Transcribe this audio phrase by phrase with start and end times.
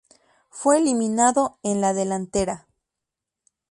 [0.49, 2.65] Fue eliminado en la delantera.